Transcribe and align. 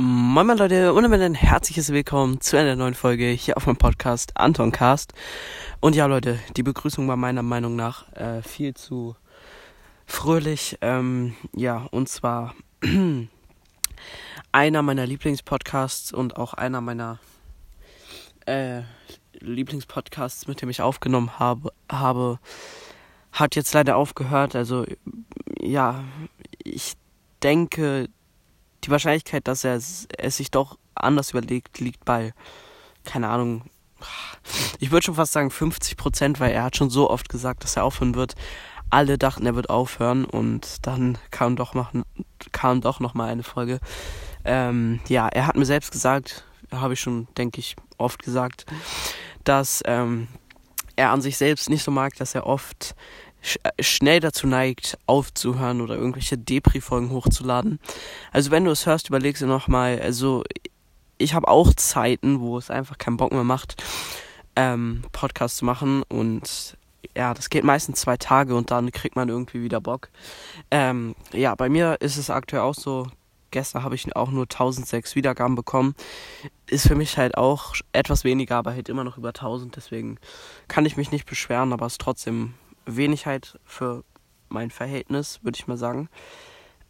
Moin 0.00 0.46
Moin 0.46 0.58
Leute 0.58 0.92
und 0.94 1.12
ein 1.12 1.34
herzliches 1.34 1.92
Willkommen 1.92 2.40
zu 2.40 2.56
einer 2.56 2.76
neuen 2.76 2.94
Folge 2.94 3.30
hier 3.30 3.56
auf 3.56 3.66
meinem 3.66 3.78
Podcast 3.78 4.30
Anton 4.36 4.70
Cast. 4.70 5.12
Und 5.80 5.96
ja 5.96 6.06
Leute, 6.06 6.38
die 6.56 6.62
Begrüßung 6.62 7.08
war 7.08 7.16
meiner 7.16 7.42
Meinung 7.42 7.74
nach 7.74 8.12
äh, 8.12 8.40
viel 8.42 8.74
zu 8.74 9.16
fröhlich. 10.06 10.78
Ähm, 10.82 11.34
ja, 11.52 11.88
und 11.90 12.08
zwar 12.08 12.54
einer 14.52 14.82
meiner 14.82 15.04
Lieblingspodcasts 15.04 16.12
und 16.12 16.36
auch 16.36 16.54
einer 16.54 16.80
meiner 16.80 17.18
äh, 18.46 18.82
Lieblingspodcasts, 19.40 20.46
mit 20.46 20.62
dem 20.62 20.70
ich 20.70 20.80
aufgenommen 20.80 21.40
habe, 21.40 21.72
habe, 21.90 22.38
hat 23.32 23.56
jetzt 23.56 23.74
leider 23.74 23.96
aufgehört. 23.96 24.54
Also 24.54 24.86
ja, 25.60 26.04
ich 26.62 26.94
denke, 27.42 28.08
die 28.88 28.92
Wahrscheinlichkeit, 28.92 29.46
dass 29.46 29.64
er 29.64 29.74
es, 29.74 30.08
sich 30.28 30.50
doch 30.50 30.78
anders 30.94 31.30
überlegt, 31.30 31.78
liegt 31.78 32.04
bei, 32.04 32.32
keine 33.04 33.28
Ahnung, 33.28 33.62
ich 34.78 34.90
würde 34.90 35.04
schon 35.04 35.14
fast 35.14 35.32
sagen 35.32 35.50
50 35.50 35.96
Prozent, 35.96 36.40
weil 36.40 36.52
er 36.52 36.64
hat 36.64 36.76
schon 36.76 36.88
so 36.88 37.10
oft 37.10 37.28
gesagt, 37.28 37.64
dass 37.64 37.76
er 37.76 37.84
aufhören 37.84 38.14
wird. 38.14 38.34
Alle 38.90 39.18
dachten, 39.18 39.44
er 39.44 39.54
wird 39.54 39.68
aufhören 39.68 40.24
und 40.24 40.86
dann 40.86 41.18
kam 41.30 41.56
doch 41.56 41.74
noch, 41.74 41.92
kam 42.52 42.80
doch 42.80 43.00
noch 43.00 43.12
mal 43.14 43.28
eine 43.28 43.42
Folge. 43.42 43.80
Ähm, 44.44 45.00
ja, 45.08 45.28
er 45.28 45.46
hat 45.46 45.56
mir 45.56 45.66
selbst 45.66 45.92
gesagt, 45.92 46.44
habe 46.72 46.94
ich 46.94 47.00
schon, 47.00 47.28
denke 47.36 47.60
ich, 47.60 47.76
oft 47.98 48.22
gesagt, 48.22 48.64
dass 49.44 49.82
ähm, 49.84 50.28
er 50.96 51.10
an 51.10 51.20
sich 51.20 51.36
selbst 51.36 51.68
nicht 51.68 51.82
so 51.82 51.90
mag, 51.90 52.14
dass 52.16 52.34
er 52.34 52.46
oft 52.46 52.94
sch 53.42 53.58
äh, 53.62 53.82
schnell 53.82 54.20
dazu 54.20 54.46
neigt, 54.46 54.98
aufzuhören 55.06 55.80
oder 55.80 55.96
irgendwelche 55.96 56.38
Depri-Folgen 56.38 57.10
hochzuladen. 57.10 57.78
Also 58.32 58.50
wenn 58.50 58.64
du 58.64 58.70
es 58.70 58.86
hörst, 58.86 59.08
überlegst 59.08 59.42
du 59.42 59.46
nochmal, 59.46 60.00
also 60.00 60.44
ich 61.18 61.34
habe 61.34 61.48
auch 61.48 61.74
Zeiten, 61.74 62.40
wo 62.40 62.58
es 62.58 62.70
einfach 62.70 62.98
keinen 62.98 63.16
Bock 63.16 63.32
mehr 63.32 63.44
macht, 63.44 63.82
ähm, 64.56 65.02
Podcast 65.12 65.58
zu 65.58 65.64
machen 65.64 66.02
und 66.08 66.76
ja, 67.16 67.34
das 67.34 67.50
geht 67.50 67.64
meistens 67.64 68.00
zwei 68.00 68.16
Tage 68.16 68.54
und 68.54 68.70
dann 68.70 68.92
kriegt 68.92 69.16
man 69.16 69.28
irgendwie 69.28 69.62
wieder 69.62 69.80
Bock. 69.80 70.08
Ähm, 70.70 71.14
ja, 71.32 71.54
bei 71.54 71.68
mir 71.68 71.96
ist 72.00 72.16
es 72.16 72.30
aktuell 72.30 72.62
auch 72.62 72.74
so, 72.74 73.08
gestern 73.50 73.82
habe 73.82 73.94
ich 73.94 74.14
auch 74.14 74.30
nur 74.30 74.44
1006 74.44 75.16
Wiedergaben 75.16 75.54
bekommen. 75.54 75.94
Ist 76.66 76.86
für 76.86 76.94
mich 76.94 77.16
halt 77.16 77.36
auch 77.36 77.74
etwas 77.92 78.24
weniger, 78.24 78.56
aber 78.56 78.72
halt 78.72 78.88
immer 78.88 79.04
noch 79.04 79.18
über 79.18 79.28
1000. 79.28 79.76
Deswegen 79.76 80.18
kann 80.68 80.86
ich 80.86 80.96
mich 80.96 81.10
nicht 81.10 81.26
beschweren, 81.26 81.72
aber 81.72 81.86
es 81.86 81.94
ist 81.94 82.00
trotzdem 82.00 82.54
wenig 82.96 83.26
halt 83.26 83.58
für 83.64 84.04
mein 84.48 84.70
Verhältnis, 84.70 85.40
würde 85.42 85.56
ich 85.56 85.66
mal 85.66 85.76
sagen. 85.76 86.08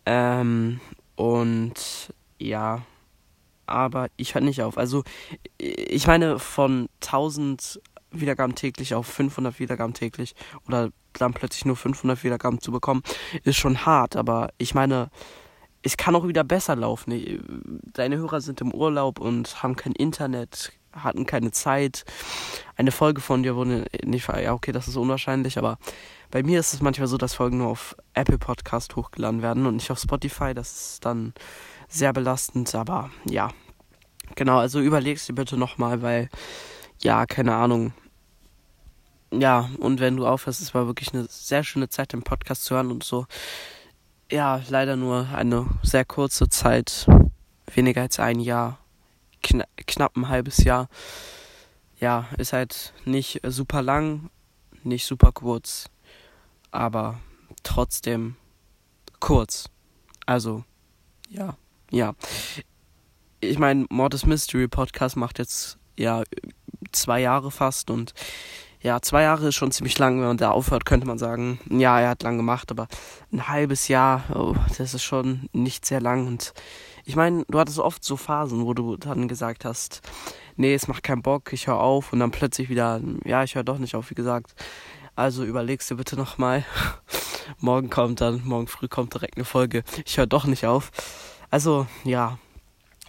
Ähm, 0.07 0.81
und 1.17 2.15
ja, 2.39 2.83
aber 3.67 4.09
ich 4.17 4.35
höre 4.35 4.43
nicht 4.43 4.63
auf. 4.63 4.79
Also, 4.79 5.05
ich 5.59 6.07
meine, 6.07 6.39
von 6.39 6.89
1000 7.03 7.81
Wiedergaben 8.11 8.55
täglich 8.55 8.95
auf 8.95 9.07
500 9.07 9.59
Wiedergaben 9.59 9.93
täglich 9.93 10.35
oder 10.67 10.91
dann 11.13 11.35
plötzlich 11.35 11.65
nur 11.65 11.77
500 11.77 12.25
Wiedergaben 12.25 12.61
zu 12.61 12.73
bekommen, 12.73 13.03
ist 13.43 13.57
schon 13.57 13.85
hart. 13.85 14.17
Aber 14.17 14.49
ich 14.57 14.75
meine, 14.75 15.11
es 15.83 15.97
kann 15.97 16.15
auch 16.15 16.27
wieder 16.27 16.45
besser 16.45 16.77
laufen. 16.77 17.83
Deine 17.93 18.17
Hörer 18.17 18.41
sind 18.41 18.61
im 18.61 18.73
Urlaub 18.73 19.21
und 19.21 19.63
haben 19.63 19.77
kein 19.77 19.93
Internet, 19.93 20.73
hatten 20.93 21.27
keine 21.27 21.51
Zeit. 21.51 22.05
Eine 22.77 22.93
Folge 22.93 23.21
von 23.21 23.43
dir 23.43 23.57
wurde 23.57 23.87
nicht, 24.05 24.29
ja, 24.29 24.53
okay, 24.53 24.73
das 24.73 24.89
ist 24.89 24.97
unwahrscheinlich, 24.97 25.59
aber 25.59 25.79
bei 26.31 26.43
mir 26.43 26.61
ist 26.61 26.75
es 26.75 26.83
manchmal 26.83 27.09
so, 27.09 27.17
dass 27.17 27.35
Folgen 27.35 27.59
nur 27.59 27.69
auf 27.69 27.97
Apple 28.15 28.39
Podcast 28.39 28.97
hochgeladen 28.97 29.43
werden 29.43 29.67
und 29.67 29.77
nicht 29.77 29.91
auf 29.91 29.99
Spotify. 29.99 30.55
Das 30.55 30.93
ist 30.93 31.05
dann 31.05 31.33
sehr 31.89 32.13
belastend, 32.13 32.75
aber 32.75 33.11
ja. 33.25 33.51
Genau, 34.35 34.59
also 34.59 34.81
überlegst 34.81 35.29
dir 35.29 35.35
bitte 35.35 35.57
nochmal, 35.57 36.03
weil, 36.03 36.29
ja, 37.01 37.25
keine 37.25 37.55
Ahnung. 37.55 37.95
Ja, 39.33 39.71
und 39.79 40.01
wenn 40.01 40.17
du 40.17 40.27
aufhörst, 40.27 40.61
es 40.61 40.75
war 40.75 40.87
wirklich 40.87 41.13
eine 41.15 41.27
sehr 41.29 41.65
schöne 41.65 41.89
Zeit, 41.89 42.13
den 42.13 42.23
Podcast 42.23 42.65
zu 42.65 42.75
hören 42.75 42.91
und 42.91 43.05
so. 43.05 43.27
Ja, 44.31 44.61
leider 44.69 44.97
nur 44.97 45.29
eine 45.35 45.67
sehr 45.83 46.05
kurze 46.05 46.49
Zeit, 46.51 47.07
weniger 47.73 48.03
als 48.03 48.19
ein 48.19 48.41
Jahr 48.41 48.79
kna 49.49 49.65
knapp 49.87 50.17
ein 50.17 50.29
halbes 50.29 50.65
Jahr. 50.65 50.89
Ja, 52.01 52.29
ist 52.37 52.53
halt 52.53 52.93
nicht 53.05 53.41
super 53.45 53.83
lang, 53.83 54.31
nicht 54.85 55.07
super 55.07 55.33
kurz, 55.33 55.91
aber 56.71 57.21
trotzdem 57.63 58.37
kurz. 59.21 59.71
Also, 60.27 60.65
ja, 61.29 61.57
ja. 61.91 62.15
Ich 63.41 63.59
meine, 63.59 63.87
Mortis 63.89 64.27
Mystery 64.27 64.69
Podcast 64.69 65.17
macht 65.17 65.39
jetzt 65.39 65.79
ja 65.97 66.23
zwei 66.93 67.21
Jahre 67.21 67.51
fast 67.51 67.91
und 67.91 68.15
ja, 68.81 69.01
zwei 69.03 69.23
Jahre 69.23 69.49
ist 69.49 69.57
schon 69.57 69.73
ziemlich 69.73 69.99
lang, 69.99 70.21
wenn 70.21 70.29
man 70.29 70.37
da 70.37 70.51
aufhört, 70.51 70.85
könnte 70.85 71.07
man 71.07 71.19
sagen, 71.19 71.59
ja, 71.69 72.01
er 72.01 72.11
hat 72.11 72.23
lang 72.23 72.37
gemacht, 72.37 72.71
aber 72.71 72.89
ein 73.33 73.49
halbes 73.49 73.89
Jahr, 73.89 74.25
oh, 74.35 74.55
das 74.77 74.95
ist 74.95 75.03
schon 75.03 75.49
nicht 75.53 75.85
sehr 75.85 76.01
lang 76.01 76.27
und 76.27 76.53
ich 77.05 77.17
meine, 77.17 77.45
du 77.49 77.59
hattest 77.59 77.79
oft 77.79 78.05
so 78.05 78.19
Phasen, 78.19 78.67
wo 78.67 78.75
du 78.75 78.99
dann 78.99 79.29
gesagt 79.29 79.65
hast, 79.65 80.03
nee, 80.57 80.75
es 80.75 80.89
macht 80.89 81.03
keinen 81.03 81.23
Bock, 81.23 81.55
ich 81.55 81.67
höre 81.67 81.81
auf 81.81 82.13
und 82.13 82.21
dann 82.21 82.31
plötzlich 82.31 82.69
wieder, 82.69 83.01
ja, 83.25 83.43
ich 83.43 83.55
höre 83.55 83.65
doch 83.65 83.79
nicht 83.79 83.95
auf, 83.95 84.11
wie 84.11 84.15
gesagt. 84.15 84.55
Also 85.17 85.43
überlegst 85.43 85.91
du 85.91 85.97
bitte 85.97 86.17
nochmal. 86.17 86.65
morgen 87.59 87.89
kommt 87.91 88.21
dann, 88.21 88.43
morgen 88.45 88.67
früh 88.67 88.89
kommt 88.89 89.15
direkt 89.15 89.37
eine 89.37 89.45
Folge. 89.45 89.83
Ich 90.05 90.19
höre 90.19 90.27
doch 90.27 90.45
nicht 90.45 90.67
auf. 90.67 90.91
Also, 91.51 91.87
ja. 92.05 92.39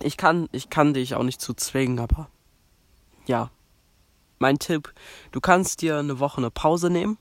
Ich 0.02 0.16
kann, 0.16 0.48
ich 0.54 0.70
kann 0.70 0.94
dich 0.94 1.16
auch 1.16 1.24
nicht 1.24 1.42
zu 1.42 1.54
zwingen, 1.54 2.00
aber 2.00 2.30
ja. 3.28 3.52
Mein 4.40 4.58
Tipp, 4.58 4.94
du 5.32 5.42
kannst 5.42 5.82
dir 5.82 5.98
eine 5.98 6.20
Woche 6.20 6.38
eine 6.38 6.50
Pause 6.50 6.90
nehmen 6.90 7.18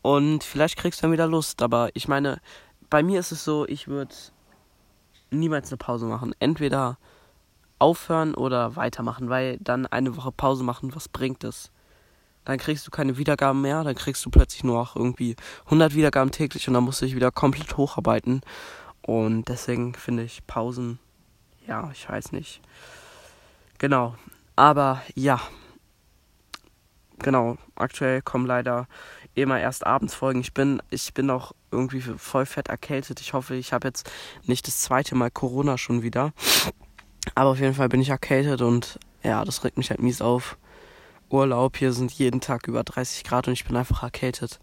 und 0.00 0.44
vielleicht 0.44 0.76
kriegst 0.76 1.00
du 1.00 1.02
dann 1.02 1.12
wieder 1.12 1.26
Lust. 1.26 1.60
Aber 1.60 1.90
ich 1.94 2.06
meine, 2.06 2.40
bei 2.88 3.02
mir 3.02 3.18
ist 3.18 3.32
es 3.32 3.44
so, 3.44 3.66
ich 3.66 3.88
würde 3.88 4.14
niemals 5.30 5.70
eine 5.70 5.76
Pause 5.76 6.06
machen. 6.06 6.34
Entweder 6.38 6.98
aufhören 7.80 8.34
oder 8.34 8.76
weitermachen, 8.76 9.28
weil 9.28 9.58
dann 9.58 9.86
eine 9.86 10.16
Woche 10.16 10.32
Pause 10.32 10.62
machen, 10.62 10.94
was 10.94 11.08
bringt 11.08 11.44
es? 11.44 11.70
Dann 12.44 12.58
kriegst 12.58 12.86
du 12.86 12.92
keine 12.92 13.18
Wiedergaben 13.18 13.60
mehr, 13.60 13.82
dann 13.82 13.96
kriegst 13.96 14.24
du 14.24 14.30
plötzlich 14.30 14.62
nur 14.62 14.80
auch 14.80 14.94
irgendwie 14.94 15.34
100 15.64 15.94
Wiedergaben 15.94 16.30
täglich 16.30 16.68
und 16.68 16.74
dann 16.74 16.84
musst 16.84 17.02
du 17.02 17.06
dich 17.06 17.16
wieder 17.16 17.32
komplett 17.32 17.76
hocharbeiten. 17.76 18.40
Und 19.02 19.48
deswegen 19.48 19.94
finde 19.94 20.22
ich 20.22 20.46
Pausen, 20.46 21.00
ja, 21.66 21.90
ich 21.92 22.08
weiß 22.08 22.30
nicht. 22.30 22.60
Genau. 23.78 24.14
Aber 24.54 25.02
ja. 25.14 25.40
Genau. 27.20 27.56
Aktuell 27.74 28.22
kommen 28.22 28.46
leider 28.46 28.88
immer 29.34 29.60
erst 29.60 29.86
abends 29.86 30.14
Folgen. 30.14 30.40
Ich 30.40 30.54
bin, 30.54 30.82
ich 30.90 31.12
bin 31.14 31.30
auch 31.30 31.52
irgendwie 31.70 32.00
voll 32.00 32.46
fett 32.46 32.68
erkältet. 32.68 33.20
Ich 33.20 33.32
hoffe, 33.32 33.54
ich 33.54 33.72
habe 33.72 33.88
jetzt 33.88 34.10
nicht 34.44 34.66
das 34.66 34.80
zweite 34.80 35.14
Mal 35.14 35.30
Corona 35.30 35.78
schon 35.78 36.02
wieder. 36.02 36.32
Aber 37.34 37.50
auf 37.50 37.60
jeden 37.60 37.74
Fall 37.74 37.88
bin 37.88 38.00
ich 38.00 38.08
erkältet 38.08 38.62
und 38.62 38.98
ja, 39.22 39.44
das 39.44 39.64
regt 39.64 39.76
mich 39.76 39.90
halt 39.90 40.00
mies 40.00 40.22
auf. 40.22 40.56
Urlaub, 41.28 41.76
hier 41.76 41.92
sind 41.92 42.12
jeden 42.12 42.40
Tag 42.40 42.68
über 42.68 42.84
30 42.84 43.24
Grad 43.24 43.48
und 43.48 43.54
ich 43.54 43.64
bin 43.64 43.76
einfach 43.76 44.02
erkältet. 44.02 44.60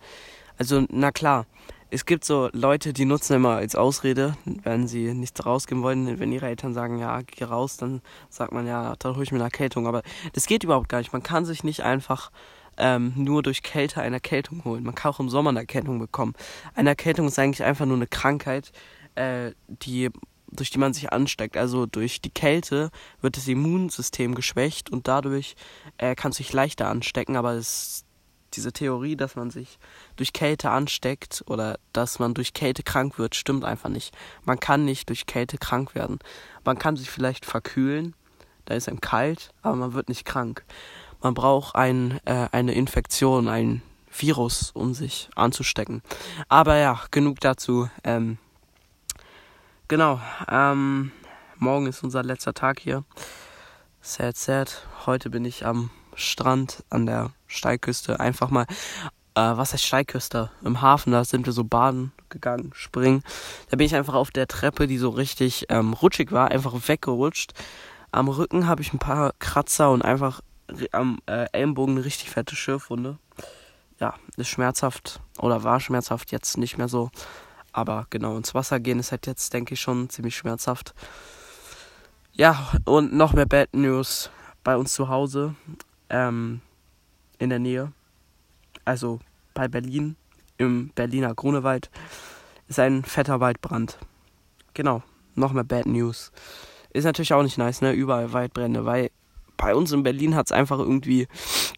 Also, 0.58 0.86
na 0.90 1.12
klar, 1.12 1.46
es 1.94 2.06
gibt 2.06 2.26
so 2.26 2.50
Leute, 2.54 2.92
die 2.92 3.06
nutzen 3.06 3.36
immer 3.36 3.58
als 3.58 3.76
Ausrede, 3.76 4.36
wenn 4.46 4.88
sie 4.88 5.14
nicht 5.14 5.46
rausgehen 5.46 5.84
wollen, 5.84 6.20
wenn 6.20 6.32
ihre 6.32 6.48
Eltern 6.48 6.74
sagen, 6.74 6.98
ja, 6.98 7.22
geh 7.22 7.44
raus, 7.44 7.78
dann 7.78 8.02
sagt 8.30 8.52
man, 8.52 8.66
ja, 8.66 8.96
dann 8.98 9.14
hole 9.14 9.24
ich 9.24 9.32
mir 9.32 9.38
eine 9.38 9.46
Erkältung. 9.46 9.86
Aber 9.86 10.02
das 10.34 10.48
geht 10.48 10.64
überhaupt 10.64 10.90
gar 10.90 10.98
nicht. 10.98 11.14
Man 11.14 11.22
kann 11.22 11.46
sich 11.46 11.64
nicht 11.64 11.82
einfach 11.84 12.32
ähm, 12.78 13.14
nur 13.16 13.44
durch 13.44 13.62
Kälte 13.62 14.02
eine 14.02 14.16
Erkältung 14.16 14.64
holen. 14.66 14.84
Man 14.84 14.96
kann 14.96 15.12
auch 15.12 15.20
im 15.20 15.30
Sommer 15.30 15.52
eine 15.52 15.60
Erkältung 15.60 16.00
bekommen. 16.00 16.34
Eine 16.74 16.90
Erkältung 16.90 17.28
ist 17.28 17.38
eigentlich 17.38 17.64
einfach 17.64 17.86
nur 17.86 17.98
eine 17.98 18.08
Krankheit, 18.08 18.72
äh, 19.14 19.52
die 19.68 20.10
durch 20.52 20.70
die 20.70 20.78
man 20.78 20.94
sich 20.94 21.12
ansteckt. 21.12 21.58
Also 21.58 21.86
durch 21.86 22.22
die 22.22 22.30
Kälte 22.30 22.92
wird 23.22 23.38
das 23.38 23.48
Immunsystem 23.48 24.36
geschwächt 24.36 24.92
und 24.92 25.08
dadurch 25.08 25.56
äh, 25.98 26.16
kann 26.16 26.32
es 26.32 26.38
sich 26.38 26.54
leichter 26.54 26.88
anstecken. 26.88 27.36
Aber 27.38 27.54
es, 27.54 28.06
diese 28.56 28.72
Theorie, 28.72 29.16
dass 29.16 29.36
man 29.36 29.52
sich 29.52 29.80
durch 30.16 30.34
Kälte 30.34 30.70
ansteckt 30.70 31.44
oder 31.48 31.78
dass 31.92 32.20
man 32.20 32.34
durch 32.34 32.54
Kälte 32.54 32.84
krank 32.84 33.18
wird, 33.18 33.36
stimmt 33.36 33.66
einfach 33.66 33.90
nicht. 33.90 34.16
Man 34.44 34.60
kann 34.60 34.86
nicht 34.86 35.10
durch 35.10 35.26
Kälte 35.26 35.58
krank 35.58 35.96
werden. 35.96 36.20
Man 36.64 36.78
kann 36.78 36.96
sich 36.96 37.10
vielleicht 37.10 37.46
verkühlen, 37.46 38.16
da 38.66 38.76
ist 38.76 38.88
einem 38.88 39.02
kalt, 39.02 39.52
aber 39.62 39.76
man 39.76 39.94
wird 39.94 40.10
nicht 40.10 40.26
krank. 40.26 40.64
Man 41.22 41.34
braucht 41.34 41.76
ein, 41.76 42.20
äh, 42.26 42.48
eine 42.52 42.74
Infektion, 42.74 43.48
ein 43.48 43.82
Virus, 44.12 44.72
um 44.72 44.94
sich 44.94 45.30
anzustecken. 45.36 46.02
Aber 46.48 46.78
ja, 46.78 47.00
genug 47.12 47.40
dazu. 47.40 47.90
Ähm, 48.04 48.38
genau, 49.88 50.22
ähm, 50.48 51.12
morgen 51.58 51.88
ist 51.88 52.04
unser 52.04 52.24
letzter 52.24 52.54
Tag 52.54 52.80
hier. 52.80 53.04
Sad, 54.02 54.38
sad. 54.38 54.88
Heute 55.06 55.30
bin 55.30 55.46
ich 55.46 55.66
am 55.66 55.90
Strand 56.16 56.84
an 56.90 57.06
der 57.06 57.32
Steilküste. 57.48 58.20
Einfach 58.20 58.50
mal, 58.50 58.66
äh, 59.36 59.42
was 59.42 59.74
heißt 59.74 59.84
Steilküste? 59.84 60.52
Im 60.64 60.82
Hafen, 60.82 61.12
da 61.12 61.24
sind 61.26 61.46
wir 61.46 61.54
so 61.54 61.64
baden 61.64 62.12
gegangen, 62.30 62.72
springen. 62.74 63.24
Da 63.70 63.78
bin 63.78 63.86
ich 63.86 63.96
einfach 63.96 64.16
auf 64.16 64.32
der 64.32 64.48
Treppe, 64.48 64.88
die 64.88 64.98
so 64.98 65.10
richtig 65.10 65.68
ähm, 65.70 65.94
rutschig 65.94 66.32
war, 66.32 66.52
einfach 66.52 66.74
weggerutscht. 66.88 67.54
Am 68.12 68.28
Rücken 68.28 68.68
habe 68.68 68.82
ich 68.82 68.94
ein 68.94 69.00
paar 69.00 69.34
Kratzer 69.40 69.92
und 69.92 70.04
einfach 70.04 70.42
am 70.92 71.20
äh, 71.26 71.48
Ellenbogen 71.52 71.96
eine 71.96 72.06
richtig 72.06 72.30
fette 72.30 72.56
Schürfwunde. 72.56 73.18
Ja, 74.00 74.16
ist 74.38 74.50
schmerzhaft 74.50 75.22
oder 75.38 75.64
war 75.64 75.80
schmerzhaft, 75.80 76.32
jetzt 76.32 76.58
nicht 76.58 76.78
mehr 76.78 76.88
so. 76.88 77.10
Aber 77.72 78.06
genau, 78.10 78.38
ins 78.38 78.54
Wasser 78.54 78.80
gehen 78.80 79.00
ist 79.00 79.12
halt 79.12 79.28
jetzt, 79.28 79.54
denke 79.54 79.74
ich, 79.74 79.82
schon 79.82 80.10
ziemlich 80.10 80.36
schmerzhaft. 80.36 80.94
Ja, 82.34 82.72
und 82.86 83.14
noch 83.14 83.34
mehr 83.34 83.46
Bad 83.46 83.74
News 83.74 84.30
bei 84.64 84.76
uns 84.76 84.94
zu 84.94 85.10
Hause. 85.10 85.56
Ähm, 86.14 86.62
in 87.40 87.50
der 87.50 87.60
Nähe. 87.60 87.92
Also 88.86 89.20
bei 89.54 89.68
Berlin, 89.68 90.16
im 90.58 90.90
Berliner 90.96 91.36
Grunewald, 91.36 91.90
ist 92.68 92.80
ein 92.80 93.04
fetter 93.04 93.40
Waldbrand. 93.40 93.98
Genau, 94.74 95.04
noch 95.36 95.52
mehr 95.54 95.64
Bad 95.64 95.86
News. 95.86 96.32
Ist 96.92 97.04
natürlich 97.04 97.34
auch 97.34 97.44
nicht 97.44 97.58
nice, 97.58 97.82
ne? 97.82 97.92
Überall 97.92 98.32
Waldbrände, 98.32 98.86
weil 98.86 99.10
bei 99.58 99.76
uns 99.76 99.92
in 99.92 100.04
Berlin 100.04 100.36
hat 100.36 100.48
es 100.48 100.52
einfach 100.52 100.80
irgendwie 100.80 101.28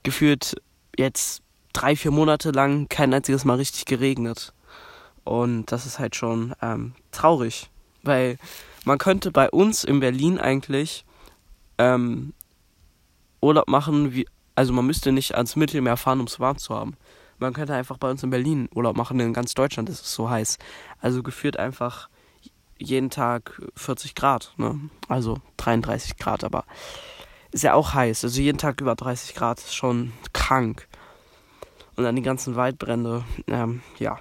gefühlt 0.03 0.55
jetzt 0.97 1.41
drei, 1.73 1.95
vier 1.95 2.11
Monate 2.11 2.51
lang 2.51 2.87
kein 2.89 3.13
einziges 3.13 3.45
Mal 3.45 3.55
richtig 3.57 3.85
geregnet. 3.85 4.53
Und 5.23 5.71
das 5.71 5.85
ist 5.85 5.99
halt 5.99 6.15
schon 6.15 6.53
ähm, 6.61 6.93
traurig, 7.11 7.69
weil 8.03 8.37
man 8.83 8.97
könnte 8.97 9.31
bei 9.31 9.49
uns 9.49 9.83
in 9.83 9.99
Berlin 9.99 10.39
eigentlich 10.39 11.05
ähm, 11.77 12.33
Urlaub 13.41 13.67
machen, 13.67 14.13
wie, 14.13 14.27
also 14.55 14.73
man 14.73 14.85
müsste 14.85 15.11
nicht 15.11 15.35
ans 15.35 15.55
Mittelmeer 15.55 15.97
fahren, 15.97 16.19
um 16.19 16.27
es 16.27 16.39
warm 16.39 16.57
zu 16.57 16.75
haben. 16.75 16.95
Man 17.37 17.53
könnte 17.53 17.73
einfach 17.73 17.97
bei 17.97 18.09
uns 18.09 18.23
in 18.23 18.29
Berlin 18.29 18.69
Urlaub 18.73 18.95
machen, 18.95 19.19
in 19.19 19.33
ganz 19.33 19.53
Deutschland 19.53 19.89
ist 19.89 20.01
es 20.01 20.13
so 20.13 20.29
heiß. 20.29 20.57
Also 21.01 21.21
geführt 21.21 21.57
einfach 21.57 22.09
jeden 22.77 23.09
Tag 23.09 23.61
40 23.75 24.15
Grad, 24.15 24.53
ne? 24.57 24.79
Also 25.07 25.37
33 25.57 26.17
Grad, 26.17 26.43
aber 26.43 26.65
ist 27.51 27.63
ja 27.63 27.73
auch 27.73 27.93
heiß. 27.93 28.23
Also 28.23 28.41
jeden 28.41 28.57
Tag 28.57 28.81
über 28.81 28.95
30 28.95 29.35
Grad 29.35 29.59
ist 29.59 29.75
schon 29.75 30.13
krank. 30.33 30.87
Und 31.95 32.03
dann 32.03 32.15
die 32.15 32.21
ganzen 32.21 32.55
Waldbrände, 32.55 33.23
ähm, 33.47 33.81
ja, 33.97 34.19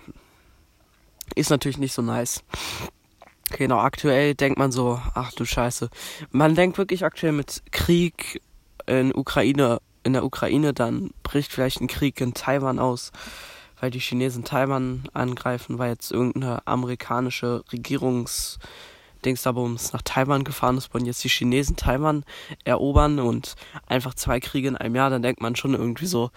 ist 1.35 1.51
natürlich 1.51 1.79
nicht 1.79 1.93
so 1.93 2.03
nice. 2.03 2.45
Genau, 3.51 3.79
aktuell 3.79 4.35
denkt 4.35 4.59
man 4.59 4.73
so, 4.73 5.01
ach 5.15 5.33
du 5.33 5.45
Scheiße. 5.45 5.91
Man 6.31 6.55
denkt 6.55 6.79
wirklich 6.79 7.05
aktuell 7.05 7.33
mit 7.33 7.63
Krieg 7.73 8.41
in 8.87 9.15
Ukraine, 9.15 9.81
in 10.03 10.13
der 10.13 10.25
Ukraine, 10.25 10.73
dann 10.73 11.11
bricht 11.23 11.53
vielleicht 11.53 11.81
ein 11.81 11.87
Krieg 11.87 12.21
in 12.21 12.35
Taiwan 12.35 12.79
aus, 12.79 13.13
weil 13.81 13.91
die 13.91 14.01
Chinesen 14.01 14.45
Taiwan 14.45 15.05
angreifen, 15.13 15.79
weil 15.79 15.91
jetzt 15.91 16.13
irgendeine 16.13 16.67
amerikanische 16.67 17.65
Regierungs 17.73 18.59
nach 19.27 20.03
Taiwan 20.03 20.45
gefahren 20.45 20.77
ist, 20.77 20.93
wollen 20.93 21.07
jetzt 21.07 21.25
die 21.25 21.31
Chinesen 21.31 21.77
Taiwan 21.77 22.25
erobern 22.65 23.19
und 23.19 23.55
einfach 23.87 24.13
zwei 24.13 24.39
Kriege 24.39 24.69
in 24.69 24.77
einem 24.77 24.95
Jahr, 24.95 25.09
dann 25.09 25.23
denkt 25.23 25.41
man 25.41 25.57
schon 25.57 25.73
irgendwie 25.73 26.05
so, 26.05 26.31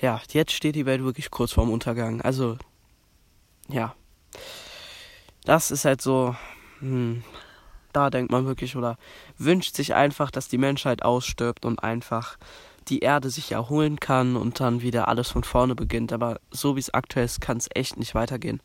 ja, 0.00 0.20
jetzt 0.30 0.52
steht 0.52 0.76
die 0.76 0.86
Welt 0.86 1.02
wirklich 1.02 1.32
kurz 1.32 1.52
vorm 1.52 1.70
Untergang. 1.70 2.20
Also 2.20 2.56
ja, 3.68 3.94
das 5.44 5.70
ist 5.70 5.84
halt 5.84 6.00
so, 6.00 6.36
hm, 6.80 7.24
da 7.92 8.10
denkt 8.10 8.32
man 8.32 8.46
wirklich 8.46 8.76
oder 8.76 8.96
wünscht 9.38 9.74
sich 9.74 9.94
einfach, 9.94 10.30
dass 10.30 10.48
die 10.48 10.58
Menschheit 10.58 11.02
ausstirbt 11.02 11.64
und 11.64 11.82
einfach 11.82 12.38
die 12.88 13.00
Erde 13.00 13.30
sich 13.30 13.52
erholen 13.52 14.00
kann 14.00 14.36
und 14.36 14.60
dann 14.60 14.82
wieder 14.82 15.08
alles 15.08 15.28
von 15.28 15.44
vorne 15.44 15.74
beginnt. 15.74 16.12
Aber 16.12 16.40
so 16.50 16.76
wie 16.76 16.80
es 16.80 16.92
aktuell 16.92 17.24
ist, 17.24 17.40
kann 17.40 17.56
es 17.56 17.68
echt 17.74 17.96
nicht 17.96 18.14
weitergehen. 18.14 18.60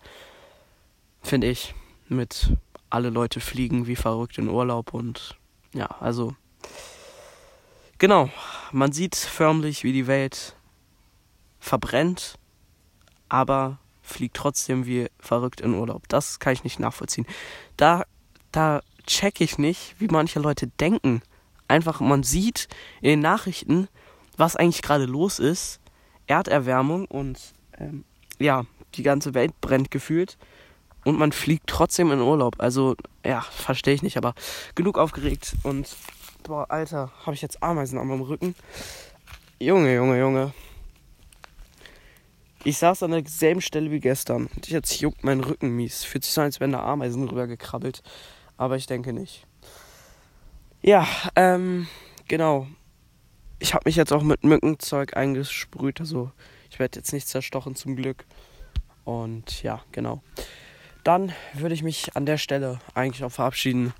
Finde 1.22 1.48
ich. 1.48 1.76
Mit 2.10 2.56
alle 2.90 3.10
Leute 3.10 3.42
fliegen 3.42 3.86
wie 3.86 3.98
verrückt 3.98 4.38
in 4.38 4.48
Urlaub 4.48 4.94
und 4.94 5.36
ja, 5.74 5.88
also 6.00 6.36
genau, 7.98 8.30
man 8.72 8.94
sieht 8.94 9.16
förmlich, 9.16 9.84
wie 9.84 9.92
die 9.92 10.08
Welt 10.08 10.56
verbrennt, 11.60 12.40
aber 13.28 13.80
fliegt 14.02 14.38
trotzdem 14.38 14.86
wie 14.86 15.08
verrückt 15.20 15.60
in 15.60 15.74
Urlaub. 15.74 16.08
Das 16.08 16.40
kann 16.40 16.54
ich 16.54 16.64
nicht 16.64 16.80
nachvollziehen. 16.80 17.28
Da, 17.76 18.06
da 18.54 18.82
check 19.08 19.42
ich 19.42 19.58
nicht, 19.58 19.96
wie 20.00 20.08
manche 20.08 20.40
Leute 20.40 20.68
denken. 20.68 21.22
Einfach, 21.68 22.00
man 22.00 22.24
sieht 22.24 22.68
in 23.02 23.10
den 23.10 23.20
Nachrichten, 23.22 23.88
was 24.38 24.56
eigentlich 24.56 24.82
gerade 24.82 25.06
los 25.06 25.40
ist. 25.40 25.80
Erderwärmung 26.28 27.06
und 27.06 27.40
ähm, 27.78 28.04
ja, 28.38 28.66
die 28.96 29.04
ganze 29.04 29.34
Welt 29.34 29.60
brennt 29.62 29.92
gefühlt. 29.92 30.38
Und 31.06 31.18
man 31.18 31.32
fliegt 31.32 31.68
trotzdem 31.68 32.12
in 32.12 32.20
Urlaub. 32.20 32.56
Also, 32.60 32.96
ja, 33.26 33.42
verstehe 33.42 33.94
ich 33.94 34.04
nicht, 34.04 34.18
aber 34.18 34.34
genug 34.76 34.98
aufgeregt. 34.98 35.56
Und, 35.64 35.96
boah, 36.44 36.70
Alter, 36.70 37.12
habe 37.26 37.34
ich 37.34 37.42
jetzt 37.42 37.64
Ameisen 37.64 37.98
an 37.98 38.08
meinem 38.08 38.22
Rücken. 38.22 38.56
Junge, 39.60 39.96
Junge, 39.96 40.20
Junge. 40.20 40.54
Ich 42.64 42.78
saß 42.78 43.04
an 43.04 43.12
derselben 43.12 43.62
Stelle 43.62 43.90
wie 43.92 44.02
gestern. 44.02 44.50
Und 44.54 44.68
jetzt 44.68 45.00
juckt 45.00 45.24
mein 45.24 45.40
Rücken 45.40 45.70
mies. 45.70 46.04
Fühlt 46.04 46.26
sich 46.26 46.34
so 46.34 46.42
an, 46.42 46.46
als 46.46 46.60
wären 46.60 46.74
da 46.74 46.84
Ameisen 46.84 47.28
rübergekrabbelt. 47.30 48.04
Aber 48.58 48.76
ich 48.76 48.88
denke 48.88 49.14
nicht. 49.14 49.46
Ja, 50.82 51.08
ähm, 51.36 51.88
genau. 52.28 52.68
Ich 53.60 53.74
habe 53.74 53.84
mich 53.86 53.96
jetzt 53.96 54.14
auch 54.14 54.24
mit 54.24 54.44
Mückenzeug 54.44 55.16
eingesprüht. 55.16 56.00
Also, 56.00 56.32
ich 56.70 56.80
werde 56.80 57.00
jetzt 57.00 57.14
nicht 57.14 57.28
zerstochen 57.28 57.76
zum 57.76 57.96
Glück. 57.96 58.26
Und 59.04 59.64
ja, 59.64 59.82
genau. 59.92 60.22
Dann 61.04 61.34
würde 61.54 61.74
ich 61.74 61.84
mich 61.84 62.16
an 62.16 62.26
der 62.26 62.38
Stelle 62.38 62.80
eigentlich 62.94 63.24
auch 63.24 63.32
verabschieden. 63.32 63.94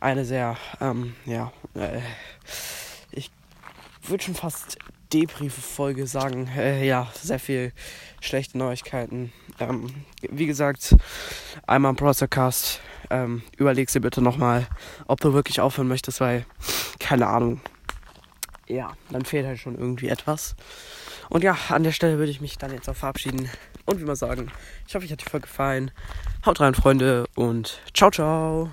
Eine 0.00 0.24
sehr, 0.24 0.58
ähm, 0.80 1.16
ja, 1.24 1.52
äh, 1.74 2.00
ich 3.10 3.30
würde 4.02 4.22
schon 4.22 4.34
fast 4.34 4.76
Debrief-Folge 5.14 6.06
sagen. 6.06 6.48
Äh, 6.48 6.86
ja, 6.86 7.10
sehr 7.14 7.38
viel 7.38 7.72
schlechte 8.20 8.58
Neuigkeiten. 8.58 9.32
Ähm, 9.58 10.04
wie 10.20 10.46
gesagt, 10.46 10.94
einmal 11.66 11.90
im 11.90 11.96
Browsercast. 11.96 12.80
Ähm, 13.14 13.42
überleg 13.56 13.88
dir 13.92 14.00
bitte 14.00 14.20
nochmal, 14.20 14.66
ob 15.06 15.20
du 15.20 15.32
wirklich 15.34 15.60
aufhören 15.60 15.86
möchtest, 15.86 16.20
weil, 16.20 16.44
keine 16.98 17.28
Ahnung. 17.28 17.60
Ja, 18.66 18.92
dann 19.10 19.24
fehlt 19.24 19.46
halt 19.46 19.60
schon 19.60 19.78
irgendwie 19.78 20.08
etwas. 20.08 20.56
Und 21.28 21.44
ja, 21.44 21.56
an 21.68 21.84
der 21.84 21.92
Stelle 21.92 22.18
würde 22.18 22.32
ich 22.32 22.40
mich 22.40 22.58
dann 22.58 22.72
jetzt 22.72 22.88
auch 22.88 22.96
verabschieden. 22.96 23.48
Und 23.86 24.00
wie 24.00 24.04
mal 24.04 24.16
sagen, 24.16 24.50
ich 24.88 24.94
hoffe, 24.96 25.04
euch 25.06 25.12
hat 25.12 25.20
die 25.20 25.30
Folge 25.30 25.46
gefallen. 25.46 25.92
Haut 26.44 26.60
rein, 26.60 26.74
Freunde, 26.74 27.26
und 27.36 27.80
ciao, 27.94 28.10
ciao. 28.10 28.70